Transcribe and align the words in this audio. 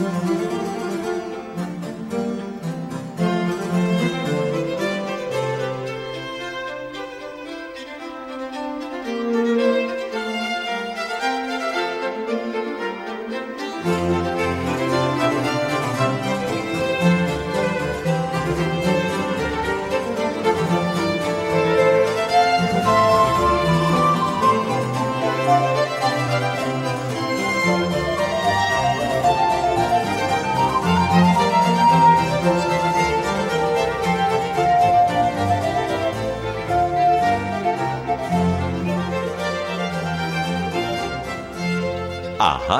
Lord. 0.00 0.39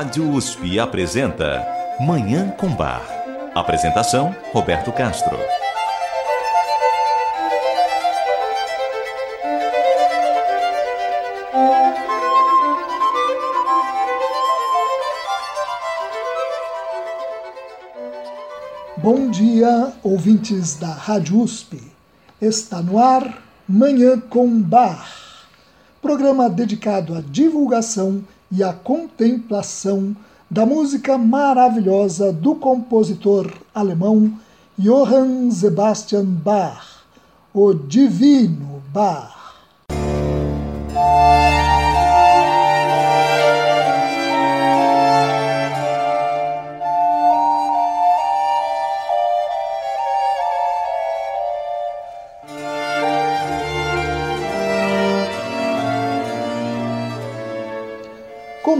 Rádio 0.00 0.30
USP 0.30 0.78
apresenta 0.78 1.62
Manhã 2.00 2.48
com 2.58 2.74
Bar. 2.74 3.02
Apresentação: 3.54 4.34
Roberto 4.50 4.90
Castro. 4.92 5.36
Bom 18.96 19.28
dia, 19.30 19.92
ouvintes 20.02 20.76
da 20.76 20.94
Rádio 20.94 21.42
USP. 21.42 21.78
Está 22.40 22.80
no 22.80 22.98
ar 22.98 23.42
Manhã 23.68 24.18
com 24.18 24.62
Bar, 24.62 25.06
programa 26.00 26.48
dedicado 26.48 27.14
à 27.14 27.20
divulgação 27.20 28.24
e 28.50 28.62
a 28.62 28.72
contemplação 28.72 30.14
da 30.50 30.66
música 30.66 31.16
maravilhosa 31.16 32.32
do 32.32 32.56
compositor 32.56 33.50
alemão 33.74 34.32
Johann 34.78 35.50
Sebastian 35.50 36.24
Bach, 36.24 37.04
o 37.54 37.72
Divino 37.72 38.82
Bach. 38.92 39.39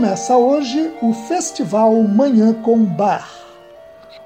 Começa 0.01 0.35
hoje 0.35 0.91
o 0.99 1.13
Festival 1.13 1.93
Manhã 2.01 2.53
com 2.53 2.83
Bar. 2.83 3.29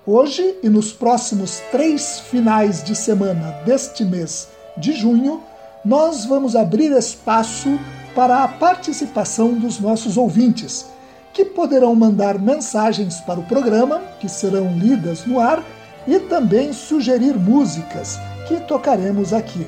Hoje 0.08 0.56
e 0.64 0.70
nos 0.70 0.94
próximos 0.94 1.59
três 1.70 2.22
finais 2.22 2.81
de 2.81 2.95
semana 2.95 3.52
deste 3.66 4.06
mês 4.06 4.48
de 4.78 4.94
junho, 4.94 5.44
nós 5.84 6.23
vamos 6.23 6.56
abrir 6.56 6.94
espaço 6.94 7.78
para 8.16 8.46
a 8.46 8.48
participação 8.48 9.52
dos 9.52 9.78
nossos 9.78 10.16
ouvintes, 10.16 10.86
que 11.34 11.44
poderão 11.44 11.94
mandar 11.94 12.40
mensagens 12.40 13.20
para 13.20 13.42
o 13.42 13.46
programa, 13.46 14.02
que 14.22 14.30
serão 14.30 14.78
lidas 14.80 15.26
no 15.26 15.42
ar, 15.42 15.62
e 16.08 16.20
também 16.20 16.72
sugerir 16.72 17.34
músicas 17.34 18.18
que 18.48 18.62
tocaremos 18.62 19.34
aqui. 19.34 19.68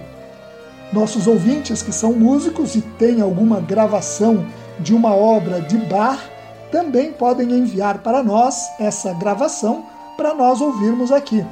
Nossos 0.93 1.27
ouvintes 1.27 1.81
que 1.81 1.91
são 1.91 2.13
músicos 2.13 2.75
e 2.75 2.81
têm 2.81 3.19
alguma 3.19 3.59
gravação 3.59 4.45
de 4.79 4.93
uma 4.93 5.15
obra 5.15 5.61
de 5.61 5.77
Bach, 5.77 6.19
também 6.71 7.11
podem 7.11 7.51
enviar 7.51 7.99
para 7.99 8.23
nós 8.23 8.69
essa 8.79 9.13
gravação 9.13 9.85
para 10.15 10.33
nós 10.33 10.59
ouvirmos 10.59 11.11
aqui. 11.11 11.45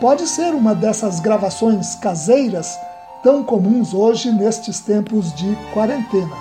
Pode 0.00 0.26
ser 0.26 0.54
uma 0.54 0.74
dessas 0.74 1.18
gravações 1.20 1.96
caseiras 1.96 2.78
tão 3.22 3.42
comuns 3.42 3.92
hoje 3.92 4.30
nestes 4.30 4.80
tempos 4.80 5.34
de 5.34 5.56
quarentena. 5.74 6.36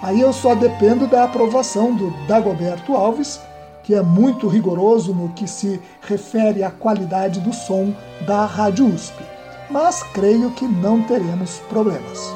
Aí 0.00 0.20
eu 0.20 0.32
só 0.32 0.54
dependo 0.54 1.06
da 1.06 1.24
aprovação 1.24 1.94
do 1.94 2.10
Dagoberto 2.26 2.94
Alves, 2.94 3.40
que 3.82 3.94
é 3.94 4.02
muito 4.02 4.48
rigoroso 4.48 5.12
no 5.12 5.30
que 5.30 5.48
se 5.48 5.80
refere 6.02 6.62
à 6.62 6.70
qualidade 6.70 7.40
do 7.40 7.52
som 7.52 7.92
da 8.26 8.46
Rádio 8.46 8.86
USP. 8.86 9.22
Mas 9.68 10.02
creio 10.14 10.50
que 10.52 10.66
não 10.66 11.02
teremos 11.02 11.58
problemas. 11.68 12.32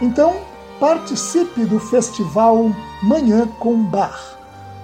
Então, 0.00 0.34
participe 0.82 1.64
do 1.64 1.78
festival 1.78 2.72
Manhã 3.04 3.46
com 3.60 3.84
Bar. 3.84 4.20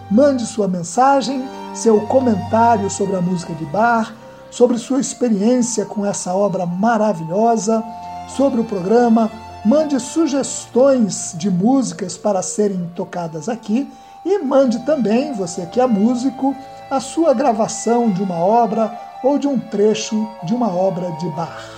Mande 0.08 0.46
sua 0.46 0.68
mensagem, 0.68 1.44
seu 1.74 2.02
comentário 2.02 2.88
sobre 2.88 3.16
a 3.16 3.20
música 3.20 3.52
de 3.52 3.64
Bar, 3.64 4.14
sobre 4.48 4.78
sua 4.78 5.00
experiência 5.00 5.84
com 5.84 6.06
essa 6.06 6.32
obra 6.32 6.64
maravilhosa, 6.64 7.82
sobre 8.28 8.60
o 8.60 8.64
programa. 8.64 9.28
Mande 9.64 9.98
sugestões 9.98 11.34
de 11.36 11.50
músicas 11.50 12.16
para 12.16 12.42
serem 12.42 12.88
tocadas 12.94 13.48
aqui 13.48 13.90
e 14.24 14.38
mande 14.38 14.78
também, 14.86 15.32
você 15.32 15.66
que 15.66 15.80
é 15.80 15.86
músico, 15.88 16.54
a 16.88 17.00
sua 17.00 17.34
gravação 17.34 18.08
de 18.08 18.22
uma 18.22 18.36
obra 18.36 18.96
ou 19.24 19.36
de 19.36 19.48
um 19.48 19.58
trecho 19.58 20.28
de 20.44 20.54
uma 20.54 20.68
obra 20.68 21.10
de 21.18 21.28
Bar. 21.30 21.77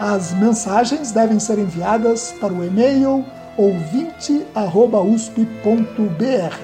As 0.00 0.32
mensagens 0.32 1.12
devem 1.12 1.38
ser 1.38 1.58
enviadas 1.58 2.34
para 2.40 2.50
o 2.50 2.64
e-mail 2.64 3.22
ouvinte@usp.br. 3.58 6.56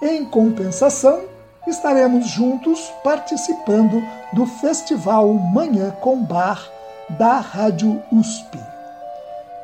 Em 0.00 0.24
compensação, 0.24 1.22
estaremos 1.66 2.28
juntos 2.28 2.92
participando 3.02 4.00
do 4.34 4.46
Festival 4.46 5.34
Manhã 5.34 5.90
com 6.00 6.22
Bar 6.22 6.64
da 7.18 7.40
Rádio 7.40 8.00
USP. 8.12 8.69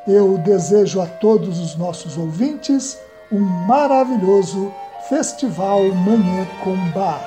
Eu 0.07 0.37
desejo 0.37 1.01
a 1.01 1.05
todos 1.05 1.59
os 1.59 1.75
nossos 1.75 2.17
ouvintes 2.17 2.97
um 3.29 3.39
maravilhoso 3.39 4.71
Festival 5.09 5.83
Manhã 5.93 6.47
com 6.63 6.77
Bar. 6.91 7.21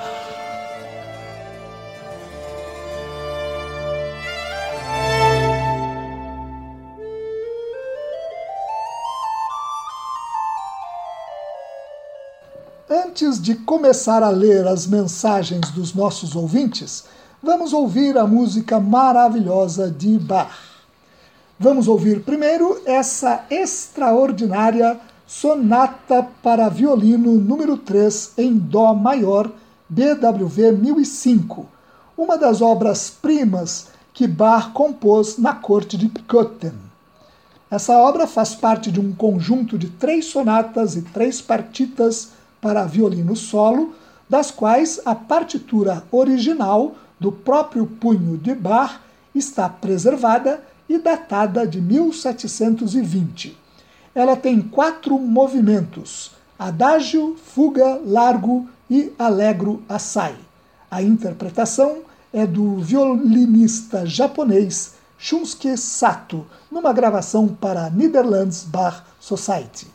Antes 12.89 13.39
de 13.39 13.53
começar 13.53 14.23
a 14.23 14.29
ler 14.31 14.65
as 14.65 14.87
mensagens 14.87 15.69
dos 15.69 15.93
nossos 15.93 16.35
ouvintes, 16.35 17.03
vamos 17.43 17.73
ouvir 17.73 18.17
a 18.17 18.25
música 18.25 18.79
maravilhosa 18.79 19.91
de 19.91 20.17
Bach. 20.17 20.70
Vamos 21.61 21.87
ouvir 21.87 22.21
primeiro 22.21 22.81
essa 22.87 23.45
extraordinária 23.47 24.99
Sonata 25.27 26.27
para 26.41 26.67
Violino 26.69 27.33
número 27.33 27.77
3 27.77 28.33
em 28.39 28.57
Dó 28.57 28.95
maior, 28.95 29.47
BWV 29.87 30.71
1005, 30.71 31.67
uma 32.17 32.35
das 32.35 32.63
obras-primas 32.63 33.89
que 34.11 34.25
Bach 34.25 34.71
compôs 34.73 35.37
na 35.37 35.53
corte 35.53 35.97
de 35.97 36.09
Köthen. 36.09 36.73
Essa 37.69 37.95
obra 37.95 38.25
faz 38.25 38.55
parte 38.55 38.91
de 38.91 38.99
um 38.99 39.13
conjunto 39.13 39.77
de 39.77 39.87
três 39.87 40.25
sonatas 40.25 40.95
e 40.95 41.03
três 41.03 41.41
partitas 41.41 42.29
para 42.59 42.87
violino 42.87 43.35
solo, 43.35 43.93
das 44.27 44.49
quais 44.49 44.99
a 45.05 45.13
partitura 45.13 46.03
original 46.11 46.95
do 47.19 47.31
próprio 47.31 47.85
punho 47.85 48.35
de 48.35 48.55
Bach 48.55 48.99
está 49.35 49.69
preservada 49.69 50.70
e 50.91 50.99
datada 50.99 51.65
de 51.65 51.79
1720. 51.79 53.57
Ela 54.13 54.35
tem 54.35 54.61
quatro 54.61 55.17
movimentos: 55.17 56.31
adágio, 56.59 57.37
fuga, 57.41 58.01
largo 58.05 58.67
e 58.89 59.13
allegro 59.17 59.81
assai. 59.87 60.35
A 60.89 61.01
interpretação 61.01 61.99
é 62.33 62.45
do 62.45 62.79
violinista 62.79 64.05
japonês 64.05 64.95
Shunsuke 65.17 65.77
Sato, 65.77 66.45
numa 66.69 66.91
gravação 66.91 67.47
para 67.47 67.85
a 67.85 67.89
Netherlands 67.89 68.63
Bar 68.63 69.05
Society. 69.19 69.87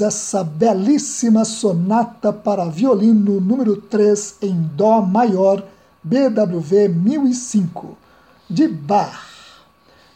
essa 0.00 0.44
belíssima 0.44 1.44
sonata 1.44 2.32
para 2.32 2.64
violino 2.66 3.40
número 3.40 3.76
3 3.76 4.36
em 4.42 4.54
Dó 4.74 5.00
maior, 5.00 5.64
BWV 6.02 6.88
1005, 6.88 7.96
de 8.48 8.68
Bach. 8.68 9.28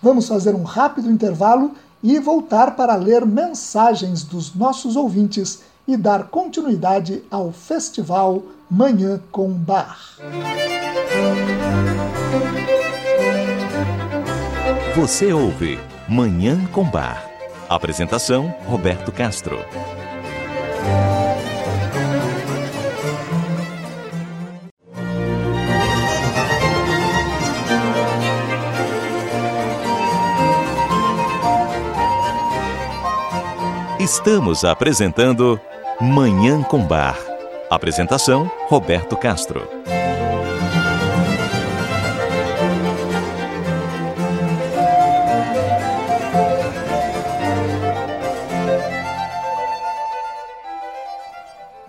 Vamos 0.02 0.26
fazer 0.26 0.54
um 0.54 0.62
rápido 0.62 1.10
intervalo 1.10 1.72
e 2.02 2.18
voltar 2.18 2.74
para 2.74 2.96
ler 2.96 3.24
mensagens 3.24 4.24
dos 4.24 4.54
nossos 4.54 4.96
ouvintes 4.96 5.60
e 5.86 5.96
dar 5.96 6.24
continuidade 6.24 7.22
ao 7.30 7.52
festival 7.52 8.42
Manhã 8.70 9.20
com 9.30 9.50
Bar. 9.50 9.98
Você 14.96 15.32
ouve 15.32 15.78
Manhã 16.08 16.64
com 16.72 16.84
Bar. 16.84 17.31
Apresentação: 17.74 18.54
Roberto 18.66 19.10
Castro. 19.10 19.58
Estamos 33.98 34.66
apresentando 34.66 35.58
Manhã 35.98 36.62
com 36.62 36.84
Bar. 36.84 37.18
Apresentação: 37.70 38.50
Roberto 38.68 39.16
Castro. 39.16 39.81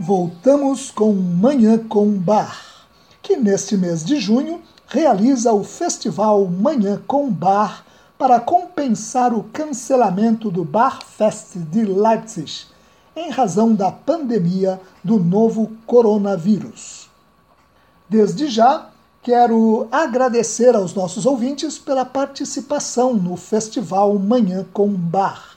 Voltamos 0.05 0.91
com 0.91 1.13
Manhã 1.13 1.77
com 1.77 2.11
Bar, 2.11 2.59
que 3.21 3.37
neste 3.37 3.77
mês 3.77 4.03
de 4.03 4.19
junho 4.19 4.61
realiza 4.85 5.53
o 5.53 5.63
festival 5.63 6.45
Manhã 6.45 7.01
com 7.07 7.31
Bar 7.31 7.85
para 8.17 8.37
compensar 8.37 9.33
o 9.33 9.43
cancelamento 9.43 10.51
do 10.51 10.65
Barfest 10.65 11.55
de 11.55 11.85
Leipzig, 11.85 12.65
em 13.15 13.29
razão 13.29 13.73
da 13.73 13.93
pandemia 13.93 14.77
do 15.01 15.17
novo 15.17 15.71
coronavírus. 15.85 17.09
Desde 18.09 18.49
já, 18.49 18.89
quero 19.21 19.87
agradecer 19.89 20.75
aos 20.75 20.93
nossos 20.93 21.25
ouvintes 21.25 21.79
pela 21.79 22.03
participação 22.03 23.13
no 23.13 23.37
Festival 23.37 24.19
Manhã 24.19 24.65
com 24.73 24.89
Bar. 24.89 25.55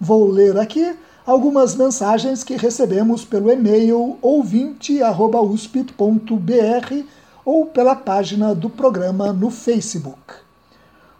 Vou 0.00 0.26
ler 0.26 0.56
aqui 0.56 0.96
algumas 1.28 1.74
mensagens 1.74 2.42
que 2.42 2.56
recebemos 2.56 3.22
pelo 3.22 3.52
e-mail 3.52 4.16
ouvinte.usp.br 4.22 7.04
ou 7.44 7.66
pela 7.66 7.94
página 7.94 8.54
do 8.54 8.70
programa 8.70 9.30
no 9.30 9.50
Facebook. 9.50 10.36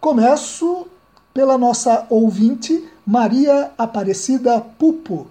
Começo 0.01 0.87
pela 1.35 1.59
nossa 1.59 2.07
ouvinte 2.09 2.89
Maria 3.07 3.71
Aparecida 3.77 4.59
Pupo, 4.79 5.27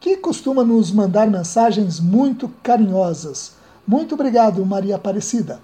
que 0.00 0.16
costuma 0.16 0.64
nos 0.64 0.90
mandar 0.90 1.28
mensagens 1.28 2.00
muito 2.00 2.50
carinhosas. 2.62 3.52
Muito 3.86 4.14
obrigado, 4.14 4.64
Maria 4.64 4.96
Aparecida. 4.96 5.60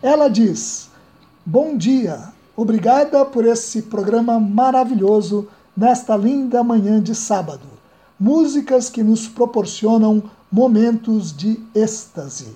Ela 0.00 0.28
diz: 0.28 0.88
Bom 1.44 1.76
dia, 1.76 2.32
obrigada 2.56 3.24
por 3.24 3.44
esse 3.44 3.82
programa 3.82 4.38
maravilhoso 4.38 5.48
nesta 5.76 6.16
linda 6.16 6.62
manhã 6.62 7.02
de 7.02 7.16
sábado. 7.16 7.81
Músicas 8.24 8.88
que 8.88 9.02
nos 9.02 9.26
proporcionam 9.26 10.22
momentos 10.48 11.36
de 11.36 11.58
êxtase. 11.74 12.54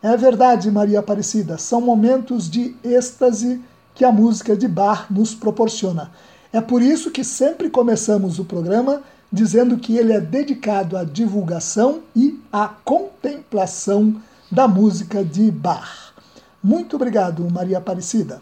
É 0.00 0.16
verdade, 0.16 0.70
Maria 0.70 1.00
Aparecida, 1.00 1.58
são 1.58 1.80
momentos 1.80 2.48
de 2.48 2.76
êxtase 2.84 3.60
que 3.96 4.04
a 4.04 4.12
música 4.12 4.56
de 4.56 4.68
bar 4.68 5.08
nos 5.10 5.34
proporciona. 5.34 6.12
É 6.52 6.60
por 6.60 6.80
isso 6.80 7.10
que 7.10 7.24
sempre 7.24 7.68
começamos 7.68 8.38
o 8.38 8.44
programa 8.44 9.02
dizendo 9.32 9.76
que 9.76 9.96
ele 9.96 10.12
é 10.12 10.20
dedicado 10.20 10.96
à 10.96 11.02
divulgação 11.02 12.02
e 12.14 12.40
à 12.52 12.68
contemplação 12.68 14.14
da 14.52 14.68
música 14.68 15.24
de 15.24 15.50
bar. 15.50 16.14
Muito 16.62 16.94
obrigado, 16.94 17.50
Maria 17.50 17.78
Aparecida. 17.78 18.40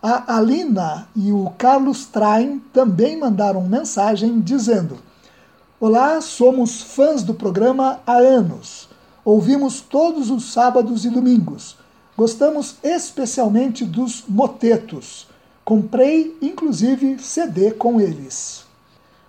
A 0.00 0.36
Alina 0.36 1.08
e 1.16 1.32
o 1.32 1.50
Carlos 1.58 2.04
Train 2.04 2.60
também 2.72 3.18
mandaram 3.18 3.62
mensagem 3.62 4.38
dizendo: 4.40 5.07
Olá, 5.80 6.20
somos 6.20 6.82
fãs 6.82 7.22
do 7.22 7.32
programa 7.32 8.00
há 8.04 8.16
anos. 8.16 8.88
Ouvimos 9.24 9.80
todos 9.80 10.28
os 10.28 10.52
sábados 10.52 11.04
e 11.04 11.08
domingos. 11.08 11.76
Gostamos 12.16 12.74
especialmente 12.82 13.84
dos 13.84 14.24
motetos. 14.28 15.28
Comprei, 15.64 16.36
inclusive, 16.42 17.20
CD 17.20 17.70
com 17.70 18.00
eles. 18.00 18.64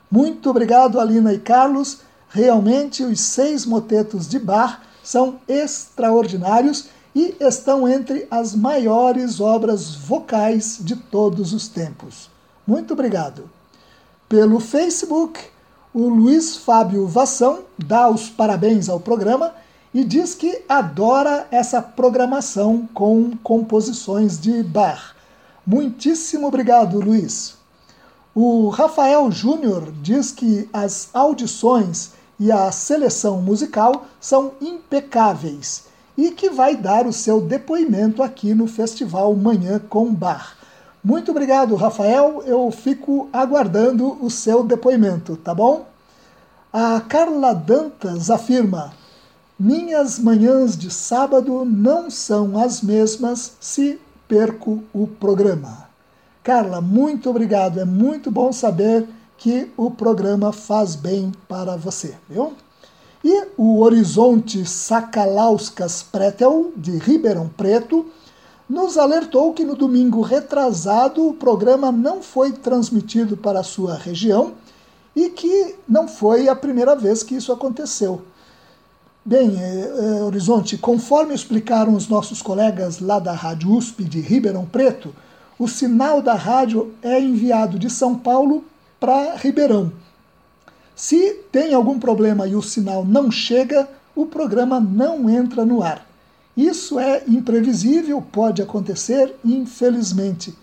Muito 0.09 0.49
obrigado, 0.49 0.99
Alina 0.99 1.31
e 1.33 1.37
Carlos. 1.37 1.99
Realmente, 2.29 3.03
os 3.03 3.21
seis 3.21 3.63
motetos 3.63 4.27
de 4.27 4.39
bar 4.39 4.81
são 5.03 5.39
extraordinários 5.47 6.89
e 7.13 7.35
estão 7.39 7.87
entre 7.87 8.27
as 8.31 8.55
maiores 8.55 9.39
obras 9.39 9.93
vocais 9.93 10.79
de 10.81 10.95
todos 10.95 11.53
os 11.53 11.67
tempos. 11.67 12.27
Muito 12.65 12.93
obrigado. 12.93 13.47
Pelo 14.27 14.59
Facebook, 14.59 15.39
o 15.93 16.07
Luiz 16.07 16.55
Fábio 16.55 17.07
Vassão 17.07 17.61
dá 17.77 18.07
os 18.09 18.29
parabéns 18.29 18.89
ao 18.89 18.99
programa 18.99 19.53
e 19.91 20.03
diz 20.03 20.35
que 20.35 20.63
adora 20.69 21.47
essa 21.49 21.81
programação 21.81 22.87
com 22.93 23.31
composições 23.43 24.39
de 24.39 24.61
bar. 24.61 25.15
Muitíssimo 25.65 26.47
obrigado, 26.47 26.99
Luiz. 26.99 27.55
O 28.35 28.69
Rafael 28.69 29.31
Júnior 29.31 29.91
diz 30.01 30.31
que 30.31 30.69
as 30.71 31.09
audições 31.11 32.11
e 32.39 32.51
a 32.51 32.71
seleção 32.71 33.41
musical 33.41 34.05
são 34.21 34.53
impecáveis 34.61 35.85
e 36.15 36.31
que 36.31 36.49
vai 36.49 36.75
dar 36.75 37.07
o 37.07 37.13
seu 37.13 37.41
depoimento 37.41 38.21
aqui 38.21 38.53
no 38.53 38.67
Festival 38.67 39.35
Manhã 39.35 39.81
com 39.89 40.13
Bar. 40.13 40.58
Muito 41.03 41.31
obrigado, 41.31 41.75
Rafael. 41.75 42.43
Eu 42.45 42.69
fico 42.71 43.29
aguardando 43.31 44.17
o 44.21 44.29
seu 44.29 44.63
depoimento, 44.63 45.37
tá 45.37 45.53
bom? 45.53 45.85
A 46.73 46.99
Carla 46.99 47.53
Dantas 47.53 48.29
afirma: 48.29 48.93
minhas 49.57 50.19
manhãs 50.19 50.77
de 50.77 50.91
sábado 50.91 51.63
não 51.65 52.09
são 52.09 52.57
as 52.59 52.81
mesmas 52.81 53.53
se 53.59 53.99
perco 54.27 54.83
o 54.93 55.07
programa. 55.07 55.89
Carla, 56.43 56.81
muito 56.81 57.29
obrigado. 57.29 57.79
É 57.79 57.85
muito 57.85 58.29
bom 58.29 58.51
saber 58.51 59.07
que 59.37 59.71
o 59.77 59.89
programa 59.89 60.51
faz 60.51 60.95
bem 60.95 61.31
para 61.47 61.77
você, 61.77 62.15
viu? 62.29 62.53
E 63.23 63.47
o 63.57 63.79
Horizonte 63.79 64.65
Sacalauskas 64.65 66.03
Pretel, 66.03 66.71
de 66.75 66.97
Ribeirão 66.97 67.49
Preto, 67.49 68.05
nos 68.69 68.97
alertou 68.97 69.51
que 69.51 69.65
no 69.65 69.75
domingo 69.75 70.21
retrasado 70.21 71.27
o 71.27 71.33
programa 71.33 71.91
não 71.91 72.21
foi 72.21 72.51
transmitido 72.51 73.35
para 73.35 73.61
a 73.61 73.63
sua 73.63 73.95
região 73.95 74.53
e 75.15 75.29
que 75.29 75.75
não 75.87 76.07
foi 76.07 76.47
a 76.47 76.55
primeira 76.55 76.95
vez 76.95 77.23
que 77.23 77.35
isso 77.35 77.51
aconteceu. 77.51 78.21
Bem, 79.25 79.57
é, 79.59 80.19
é, 80.19 80.23
Horizonte, 80.23 80.77
conforme 80.77 81.33
explicaram 81.33 81.95
os 81.95 82.07
nossos 82.07 82.41
colegas 82.41 82.99
lá 82.99 83.19
da 83.19 83.33
Rádio 83.33 83.71
USP 83.71 84.03
de 84.03 84.21
Ribeirão 84.21 84.65
Preto, 84.65 85.13
o 85.57 85.67
sinal 85.67 86.21
da 86.21 86.35
rádio 86.35 86.93
é 87.01 87.19
enviado 87.19 87.77
de 87.77 87.89
São 87.89 88.15
Paulo 88.15 88.63
para 88.99 89.35
Ribeirão. 89.35 89.91
Se 90.95 91.33
tem 91.51 91.73
algum 91.73 91.99
problema 91.99 92.47
e 92.47 92.55
o 92.55 92.61
sinal 92.61 93.03
não 93.03 93.29
chega, 93.29 93.89
o 94.15 94.25
programa 94.25 94.79
não 94.79 95.29
entra 95.29 95.65
no 95.65 95.83
ar. 95.83 96.08
Isso 96.55 96.99
é 96.99 97.23
imprevisível, 97.27 98.21
pode 98.21 98.61
acontecer, 98.61 99.35
infelizmente. 99.43 100.55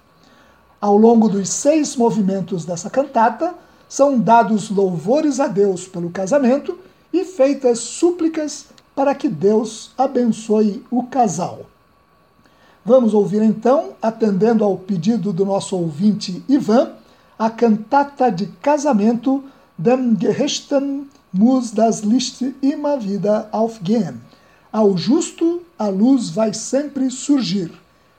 Ao 0.85 0.99
longo 0.99 1.31
dos 1.31 1.49
seis 1.49 1.97
movimentos 1.97 2.67
dessa 2.67 2.91
cantata, 2.91 3.55
são 3.89 4.21
dados 4.21 4.69
louvores 4.69 5.41
a 5.41 5.47
Deus 5.47 5.89
pelo 5.89 6.11
casamento 6.11 6.79
e 7.11 7.25
feitas 7.25 7.79
súplicas 7.79 8.67
para 8.95 9.15
que 9.15 9.27
Deus 9.27 9.93
abençoe 9.97 10.85
o 10.91 11.05
casal. 11.05 11.63
Vamos 12.85 13.15
ouvir 13.15 13.41
então, 13.41 13.95
atendendo 14.03 14.63
ao 14.63 14.77
pedido 14.77 15.33
do 15.33 15.47
nosso 15.47 15.75
ouvinte 15.75 16.45
Ivan, 16.47 16.91
a 17.39 17.49
cantata 17.49 18.31
de 18.31 18.49
casamento 18.61 19.43
Dem 19.79 20.15
Gerechten 20.21 21.09
muss 21.33 21.71
das 21.71 22.01
Licht 22.01 22.55
immer 22.61 22.99
wieder 23.01 23.49
aufgehen 23.53 24.21
ao 24.71 24.99
justo 24.99 25.63
a 25.79 25.87
luz 25.87 26.29
vai 26.29 26.53
sempre 26.53 27.09
surgir. 27.11 27.71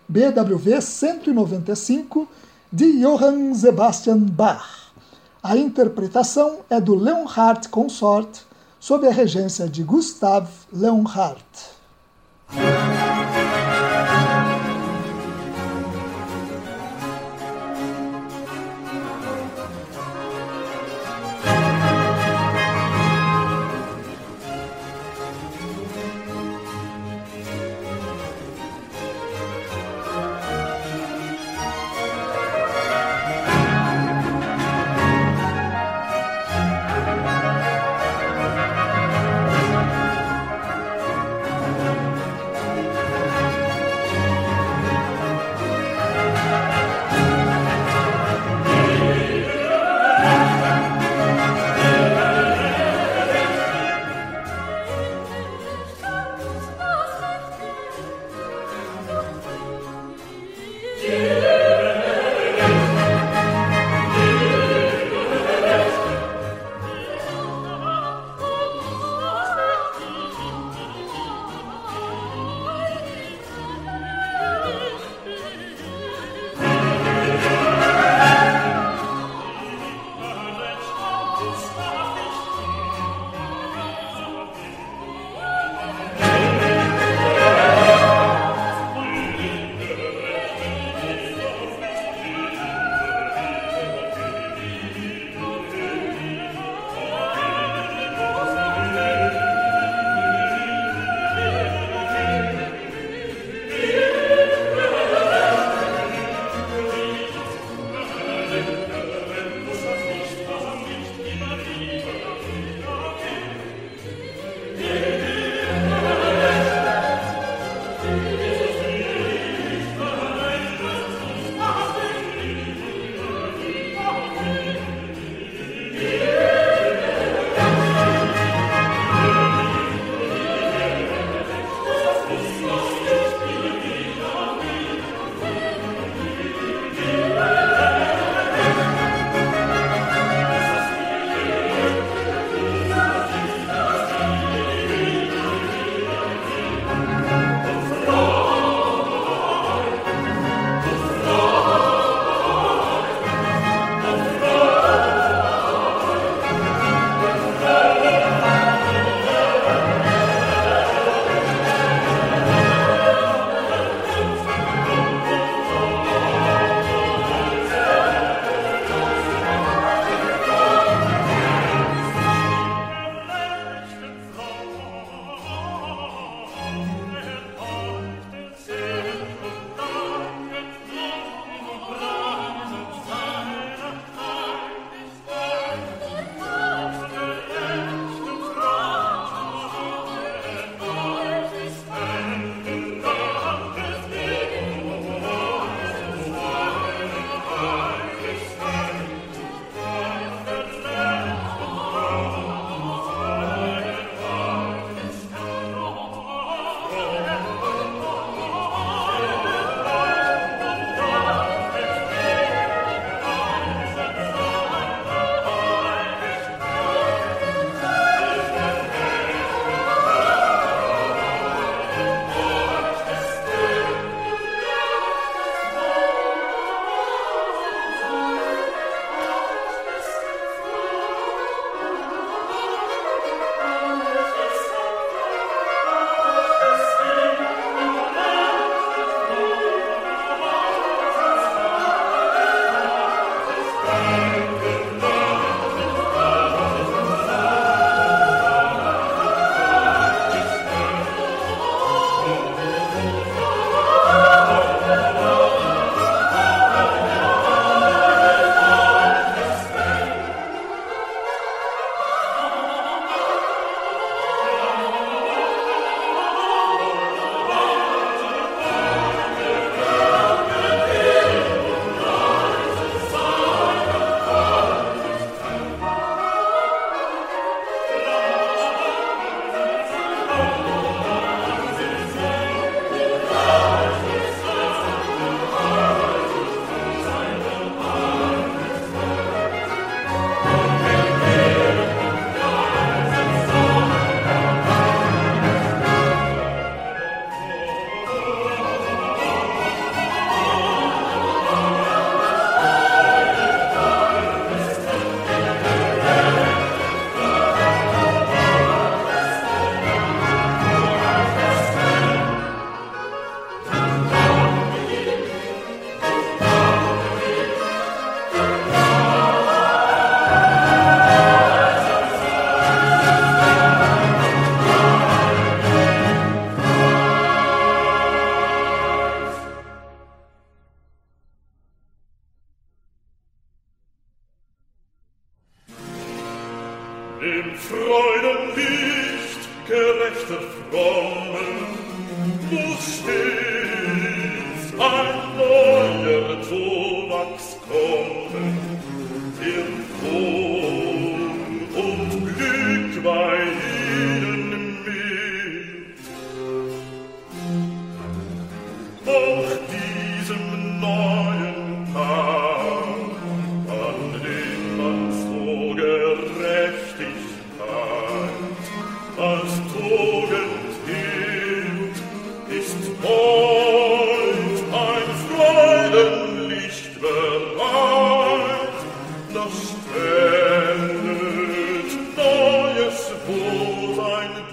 BWV 0.08 0.82
195 0.82 2.28
de 2.76 3.00
Johann 3.00 3.54
Sebastian 3.56 4.18
Bach. 4.18 4.92
A 5.42 5.56
interpretação 5.56 6.58
é 6.70 6.82
do 6.82 6.94
Leonhardt 6.94 7.70
Consort, 7.70 8.42
sob 8.82 9.08
a 9.08 9.12
regência 9.12 9.66
de 9.70 9.82
Gustav 9.82 10.50
Leonhardt. 10.74 11.40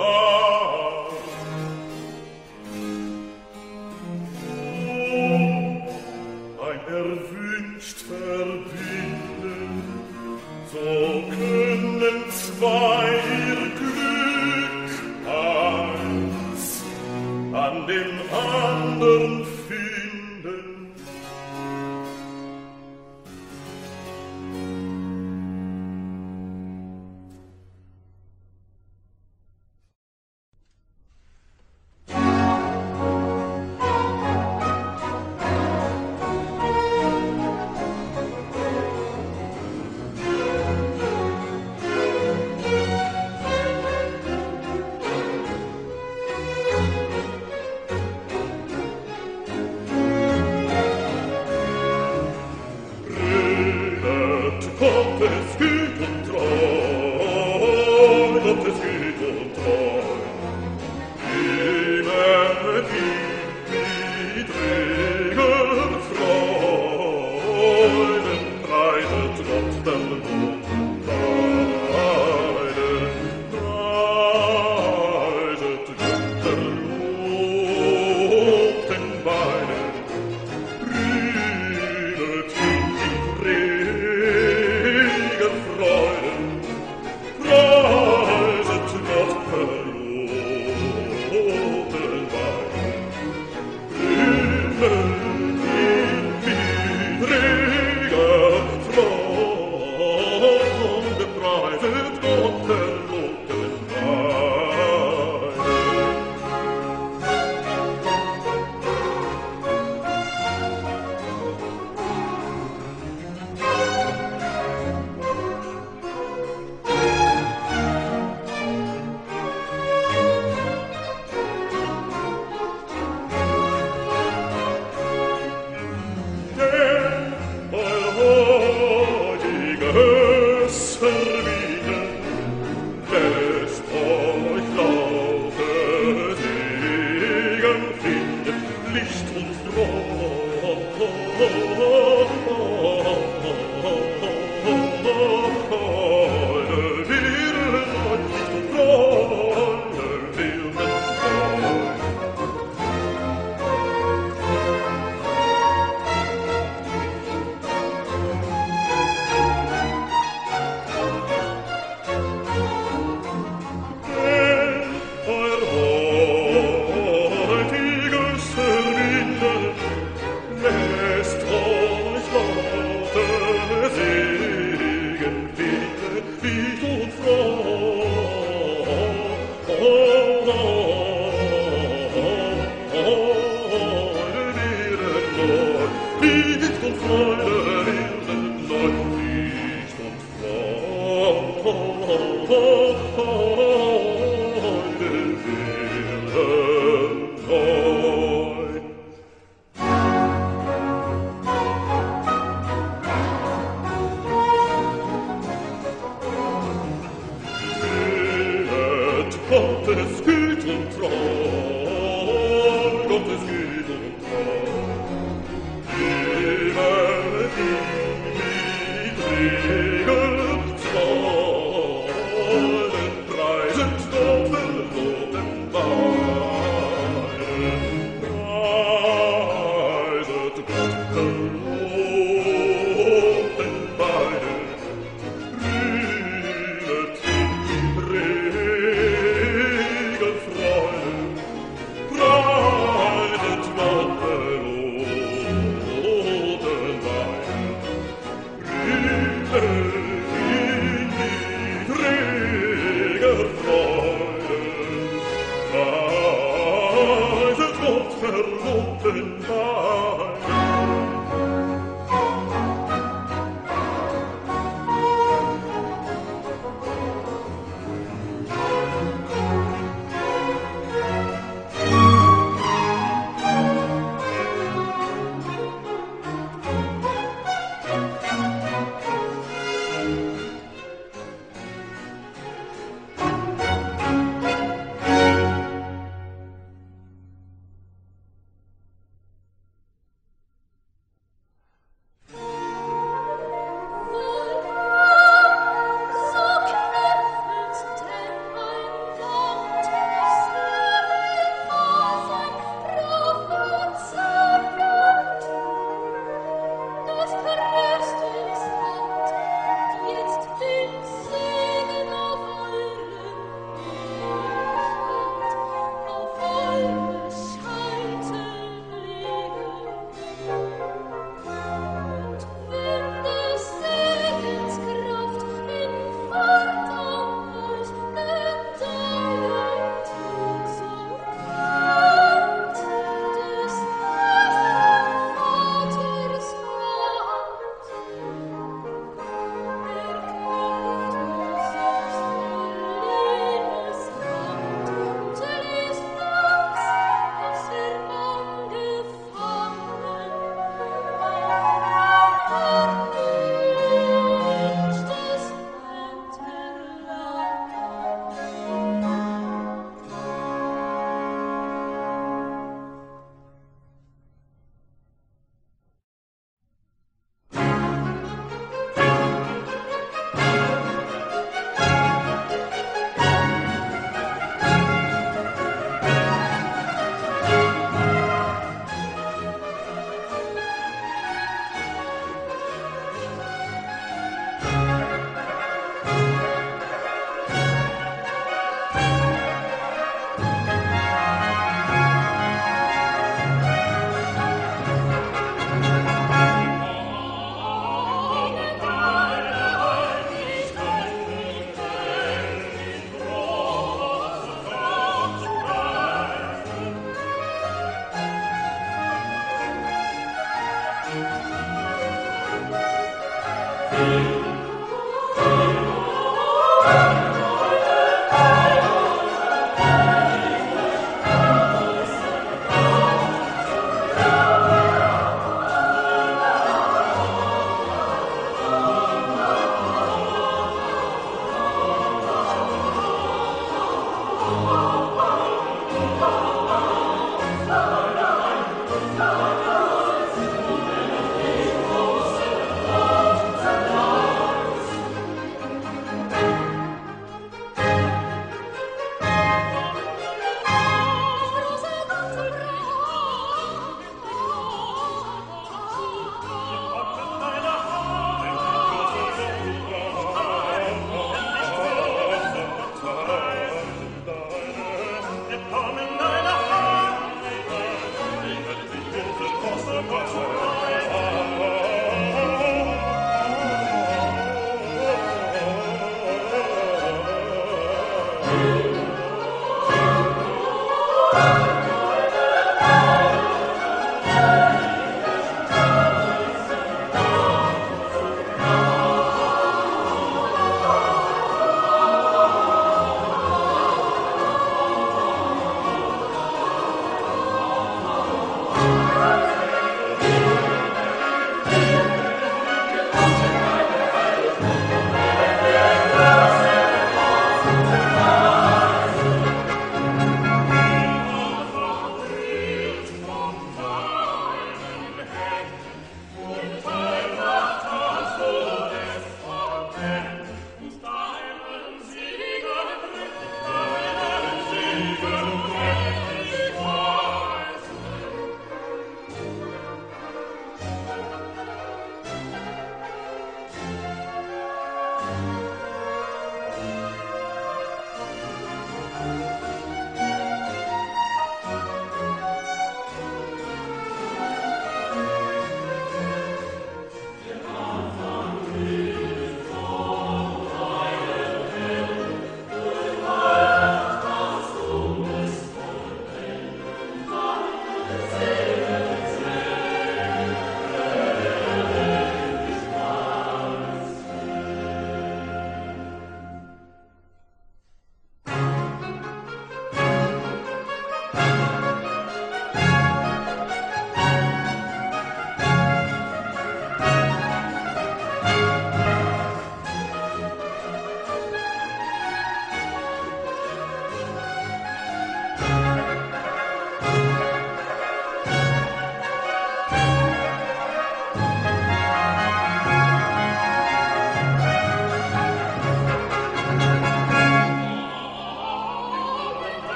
Lord. 0.00 0.39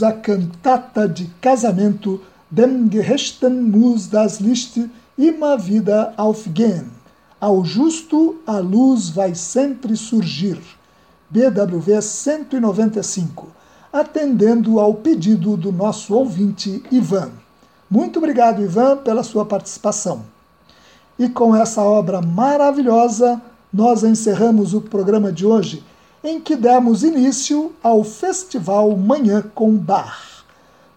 Ouvimos 0.00 0.02
a 0.02 0.12
cantata 0.12 1.08
de 1.08 1.26
casamento 1.40 2.20
Dem 2.50 2.90
Gerechten 2.90 3.70
muss 3.70 4.08
das 4.08 4.40
Licht 4.40 4.90
immer 5.16 5.58
wieder 5.58 6.12
aufgehen. 6.16 6.90
Ao 7.40 7.64
justo 7.64 8.36
a 8.46 8.58
luz 8.58 9.10
vai 9.10 9.34
sempre 9.34 9.96
surgir. 9.96 10.58
BWV 11.30 12.02
195, 12.02 13.46
atendendo 13.92 14.80
ao 14.80 14.94
pedido 14.94 15.56
do 15.56 15.70
nosso 15.70 16.12
ouvinte 16.12 16.82
Ivan. 16.90 17.30
Muito 17.88 18.18
obrigado, 18.18 18.62
Ivan, 18.62 18.96
pela 18.96 19.22
sua 19.22 19.44
participação. 19.44 20.22
E 21.16 21.28
com 21.28 21.54
essa 21.54 21.82
obra 21.82 22.20
maravilhosa, 22.20 23.40
nós 23.72 24.02
encerramos 24.02 24.74
o 24.74 24.80
programa 24.80 25.30
de 25.30 25.46
hoje, 25.46 25.84
em 26.22 26.40
que 26.40 26.54
demos 26.54 27.02
início 27.02 27.72
ao 27.82 28.04
Festival 28.04 28.94
Manhã 28.96 29.42
com 29.54 29.74
Bar. 29.76 30.44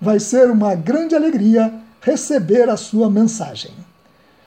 Vai 0.00 0.18
ser 0.18 0.50
uma 0.50 0.74
grande 0.74 1.14
alegria 1.14 1.74
receber 2.00 2.68
a 2.70 2.76
sua 2.76 3.10
mensagem. 3.10 3.72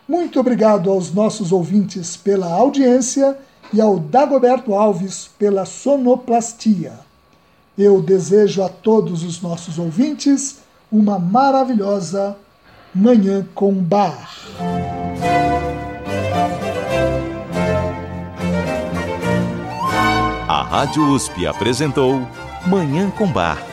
Muito 0.08 0.40
obrigado 0.40 0.90
aos 0.90 1.14
nossos 1.14 1.52
ouvintes 1.52 2.18
pela 2.18 2.52
audiência 2.52 3.38
e 3.72 3.80
ao 3.80 4.00
Dagoberto 4.00 4.74
Alves 4.74 5.30
pela 5.38 5.66
sonoplastia. 5.66 6.94
Eu 7.78 8.02
desejo 8.02 8.64
a 8.64 8.70
todos 8.70 9.24
os 9.24 9.42
nossos 9.42 9.80
ouvintes 9.80 10.58
uma 10.92 11.18
maravilhosa 11.18 12.36
Manhã 12.94 13.48
com 13.56 13.74
Bar. 13.74 14.30
A 20.48 20.64
Rádio 20.64 21.04
USP 21.12 21.48
apresentou 21.48 22.22
Manhã 22.68 23.10
com 23.10 23.26
Bar. 23.26 23.73